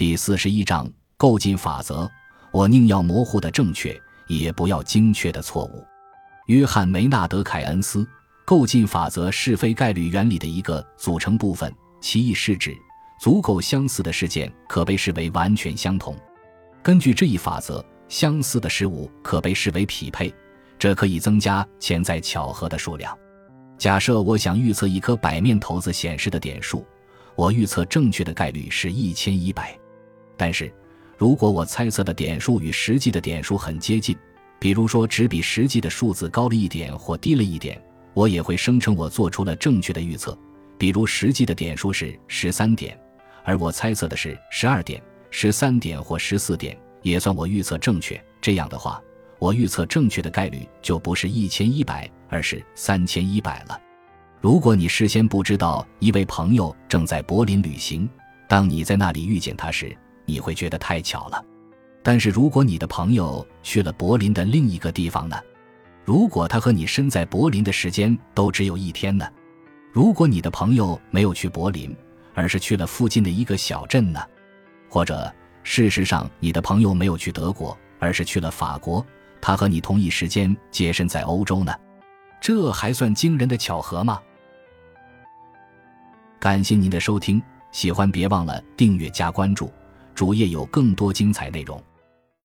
[0.00, 2.10] 第四十一章构进法则。
[2.52, 3.94] 我宁要模糊的正确，
[4.28, 5.84] 也不要精确的错误。
[6.46, 8.08] 约翰·梅纳德·凯恩斯
[8.46, 12.74] 构进法则是非概率原理的一个组成部分，其意是指
[13.20, 16.16] 足够相似的事件可被视为完全相同。
[16.82, 20.34] 根据这一法则，相似的事物可被视为匹配，
[20.78, 23.14] 这可以增加潜在巧合的数量。
[23.76, 26.86] 假设我想预测一颗百面骰子显示的点数，
[27.34, 29.78] 我预测正确的概率是一千一百。
[30.40, 30.72] 但是，
[31.18, 34.16] 如果我猜测的点数与实际的点数很接近，
[34.58, 37.78] 比如说只比实际的数字高了一点或低了一点，
[38.14, 40.34] 我也会声称我做出了正确的预测。
[40.78, 42.98] 比如实际的点数是十三点，
[43.44, 48.18] 而我猜测的是十二点、十三点或十四点，也算我预测正确。
[48.40, 48.98] 这样的话。
[49.38, 53.80] 我预测正确的概率就不是一千一百，而是三千一百了。
[54.38, 58.08] 如果你事先不知道一位朋友正在柏林旅行，
[58.46, 59.96] 当你在那里遇见他时，
[60.30, 61.44] 你会觉得太巧了。
[62.02, 65.36] 但是如果你的朋友去了柏林的另一个地方呢？
[66.04, 69.28] 如果他和你身在柏林的时间都只有一天呢？
[69.92, 71.94] 如果你的朋友没有去柏林，
[72.34, 74.20] 而是去了附近的一个小镇呢？
[74.88, 79.04] 或者事实上你的朋友没有去德国，而是去了法国？
[79.40, 81.74] 他和你同一时间接身在欧洲呢，
[82.40, 84.20] 这还算惊人的巧合吗？
[86.38, 89.70] 感谢您的收听，喜欢别忘了订阅加关注，
[90.14, 91.82] 主页有更多精彩内容。